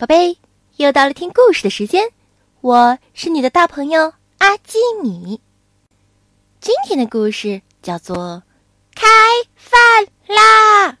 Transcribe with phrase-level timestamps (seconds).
[0.00, 0.38] 宝贝，
[0.78, 2.08] 又到了听故事的时间，
[2.62, 5.42] 我是你的大朋友阿基米。
[6.58, 8.16] 今天的故事叫做
[8.94, 9.06] 《开
[9.56, 9.78] 饭
[10.26, 10.92] 啦》，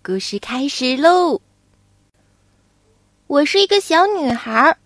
[0.00, 1.40] 故事开始喽。
[3.26, 4.76] 我是一个小女孩，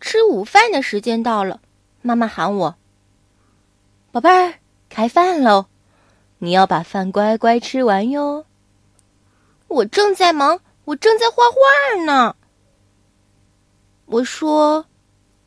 [0.00, 1.60] 吃午饭的时间到了，
[2.02, 2.74] 妈妈喊我
[4.10, 4.54] ：“宝贝儿，
[4.88, 5.66] 开饭喽，
[6.38, 8.44] 你要把饭乖乖吃完哟。”
[9.68, 10.58] 我正在忙。
[10.84, 12.36] 我正在画画呢。
[14.06, 14.86] 我说：“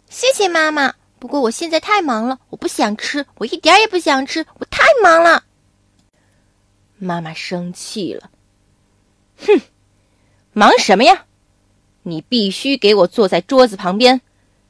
[0.10, 5.44] 谢谢妈妈，不过我现在太忙了，我不想吃，我一点也不想吃，我太忙了。”
[6.98, 8.32] 妈妈生气了，
[9.38, 9.62] 哼，
[10.54, 11.26] 忙什么呀？
[12.02, 14.22] 你必须给我坐在桌子旁边，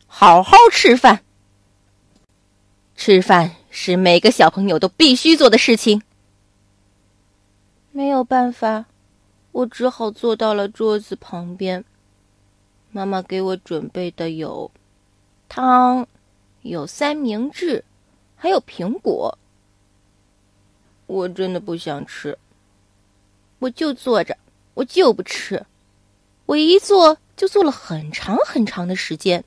[0.08, 1.24] 好好吃饭。
[2.96, 6.02] 吃饭是每个小朋友都必须做的事情。
[7.92, 8.86] 没有办法。
[9.52, 11.84] 我只好坐到了桌子旁边。
[12.92, 14.72] 妈妈给我准备的有
[15.50, 16.08] 汤，
[16.62, 17.84] 有三明治，
[18.36, 19.38] 还有苹果。
[21.06, 22.38] 我真的不想吃，
[23.60, 24.38] 我就坐着，
[24.74, 25.66] 我就不吃。
[26.46, 29.44] 我一坐就坐了很长很长的时间。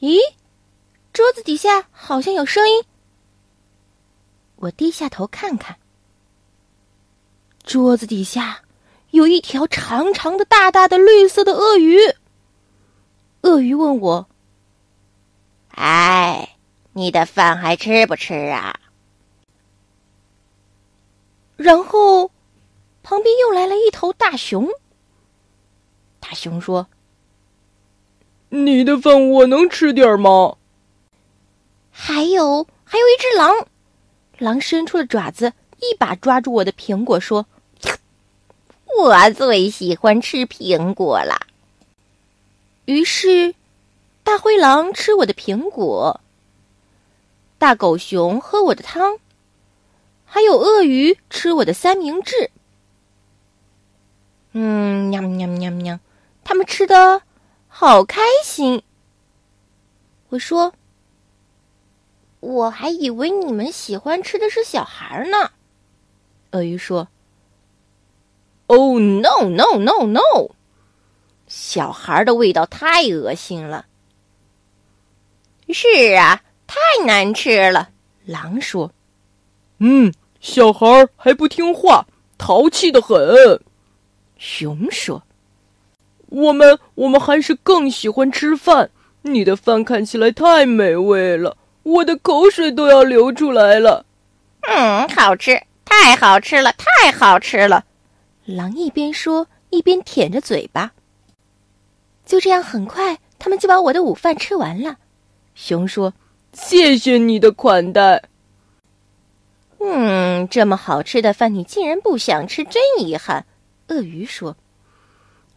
[0.00, 0.18] 咦，
[1.12, 2.82] 桌子底下好像有声音。
[4.56, 5.78] 我低下头看看。
[7.72, 8.60] 桌子底下
[9.12, 11.96] 有一条长长的、大大的绿色的鳄鱼。
[13.40, 14.28] 鳄鱼问我
[15.74, 16.58] ：“哎，
[16.92, 18.78] 你的饭还吃不吃啊？”
[21.56, 22.30] 然后，
[23.02, 24.68] 旁边又来了一头大熊。
[26.20, 26.88] 大熊说
[28.50, 30.58] ：“你的饭我能吃点吗？”
[31.90, 33.66] 还有，还有一只狼。
[34.36, 37.46] 狼伸出了爪子，一把抓住我的苹果，说。
[38.98, 41.46] 我最喜欢吃苹果了。
[42.84, 43.54] 于是，
[44.22, 46.20] 大灰狼吃我的苹果，
[47.58, 49.18] 大狗熊喝我的汤，
[50.24, 52.50] 还有鳄鱼吃我的三明治。
[54.52, 55.98] 嗯，喵喵喵喵，
[56.44, 57.22] 他们吃的
[57.68, 58.82] 好开心。
[60.28, 60.74] 我说
[62.40, 65.50] ：“我还以为你们喜欢吃的是小孩呢。”
[66.52, 67.08] 鳄鱼说。
[68.74, 70.50] Oh no no no no！
[71.46, 73.84] 小孩的味道太恶心了。
[75.68, 77.90] 是啊，太难吃了。
[78.24, 78.90] 狼说
[79.80, 80.10] ：“嗯，
[80.40, 82.06] 小孩还不听话，
[82.38, 83.60] 淘气的很。”
[84.38, 85.22] 熊说
[86.30, 88.88] ：“我们我们还是更喜欢吃饭。
[89.20, 94.06] 你的饭看起来太美味了，我的口水都要流出来了。”
[94.66, 97.84] 嗯，好吃，太好吃了，太好吃了。
[98.44, 100.92] 狼一边说一边舔着嘴巴。
[102.24, 104.96] 就这样，很快他们就把我的午饭吃完了。
[105.54, 106.14] 熊说
[106.54, 108.22] ：“谢谢你的款待。”
[109.84, 113.44] 嗯，这么好吃的饭你竟然不想吃，真遗憾。
[113.88, 114.56] 鳄鱼说：“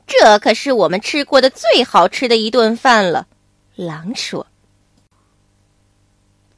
[0.07, 3.27] 这可是我们吃过的最好吃的一顿饭了。”
[3.75, 4.47] 狼说。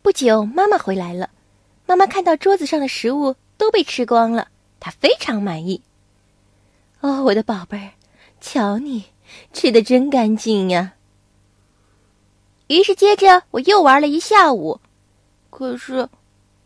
[0.01, 1.29] 不久，妈妈回来了。
[1.85, 4.47] 妈妈看到桌子上的食物都被吃光了，
[4.79, 5.81] 她非常满意。
[7.07, 7.91] 哦，我的宝贝儿，
[8.41, 9.05] 瞧你
[9.53, 10.95] 吃的真干净呀！
[12.67, 14.77] 于是接着我又玩了一下午，
[15.49, 16.09] 可是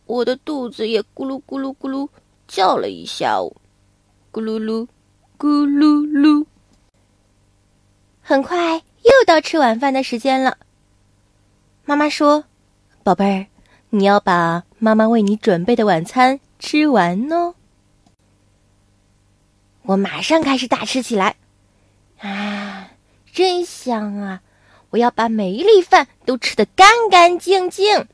[0.08, 2.10] 我的肚子也咕噜咕噜咕噜
[2.48, 3.56] 叫了一下午，
[4.34, 4.88] 咕噜噜，
[5.38, 6.44] 咕噜噜。
[8.20, 10.58] 很快又到吃晚饭的时间了。
[11.86, 12.44] 妈妈说
[13.06, 13.46] ：“宝贝儿，
[13.92, 17.54] 你要把妈妈为你准备的晚餐吃完哦。”
[19.84, 21.36] 我马上开始大吃起来，
[22.20, 22.92] 啊，
[23.34, 24.42] 真香啊！
[24.92, 28.08] 我要把每一粒饭都吃得干干净净。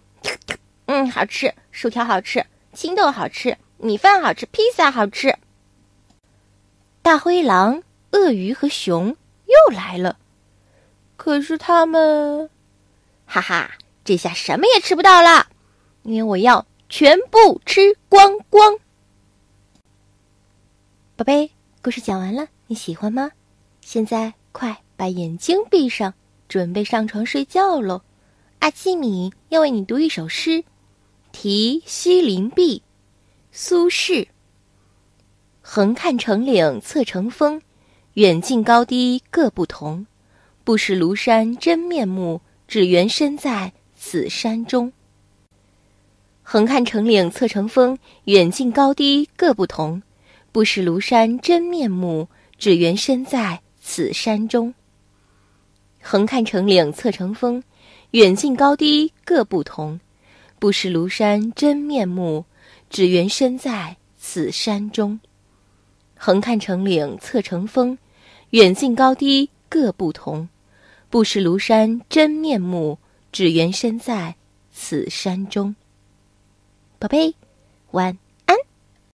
[0.85, 5.37] 嗯，好吃，薯条好吃，青豆好吃，米饭好吃，披萨好吃。
[7.01, 10.17] 大灰狼、鳄鱼和熊又来了，
[11.17, 12.49] 可是他们，
[13.25, 13.71] 哈哈，
[14.05, 15.47] 这下什么也吃不到了，
[16.03, 18.79] 因为我要全部吃光光。
[21.17, 21.51] 宝贝。
[21.87, 23.31] 故事讲完了，你喜欢吗？
[23.79, 26.13] 现在快把眼睛闭上，
[26.49, 28.01] 准备上床睡觉喽。
[28.59, 30.51] 阿基米要为你读一首诗，
[31.31, 32.79] 《题西林壁》，
[33.53, 34.27] 苏轼。
[35.61, 37.61] 横看成岭侧成峰，
[38.15, 40.05] 远近高低各不同。
[40.65, 44.91] 不识庐山真面目，只缘身在此山中。
[46.43, 50.03] 横看成岭侧成峰，远近高低各不同。
[50.51, 52.27] 不识庐山真面目，
[52.57, 54.73] 只缘身在此山中。
[56.01, 57.61] 横看成岭侧成峰，
[58.11, 59.99] 远近高低各不同。
[60.59, 62.45] 不识庐山真面目，
[62.89, 65.19] 只缘身在此山中。
[66.15, 67.95] 横看成岭侧成峰，
[68.49, 70.49] 远近高低各不同。
[71.09, 72.97] 不识庐山真面目，
[73.31, 74.35] 只缘身在
[74.71, 75.75] 此山中。
[76.97, 77.35] 宝贝，
[77.91, 78.26] 晚安。